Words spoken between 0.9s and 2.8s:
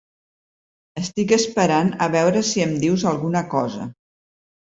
Estic esperant a veure si em